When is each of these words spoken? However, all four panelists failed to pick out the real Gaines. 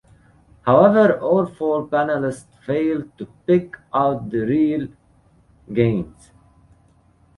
However, 0.63 1.19
all 1.19 1.45
four 1.45 1.85
panelists 1.87 2.57
failed 2.65 3.15
to 3.19 3.27
pick 3.45 3.77
out 3.93 4.31
the 4.31 4.39
real 4.39 4.87
Gaines. 5.71 6.31